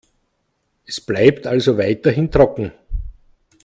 [0.83, 2.71] Es bleibt also weiterhin trocken.